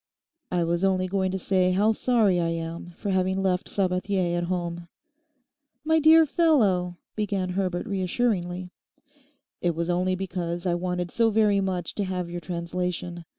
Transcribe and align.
'I 0.51 0.63
was 0.63 0.83
only 0.83 1.05
going 1.05 1.29
to 1.29 1.37
say 1.37 1.73
how 1.73 1.91
sorry 1.91 2.39
I 2.39 2.47
am 2.49 2.89
for 2.97 3.11
having 3.11 3.43
left 3.43 3.69
Sabathier 3.69 4.35
at 4.35 4.45
home.' 4.45 4.87
'My 5.85 5.99
dear 5.99 6.25
fellow—' 6.25 6.97
began 7.15 7.49
Herbert 7.49 7.85
reassuringly. 7.85 8.71
'It 9.61 9.75
was 9.75 9.91
only 9.91 10.15
because 10.15 10.65
I 10.65 10.73
wanted 10.73 11.11
so 11.11 11.29
very 11.29 11.61
much 11.61 11.93
to 11.93 12.03
have 12.03 12.31
your 12.31 12.41
translation. 12.41 13.25